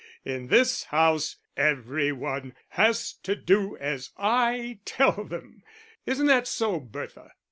[0.25, 5.61] In this house every one has to do as I tell them;
[6.07, 7.33] isn't that so, Bertha?"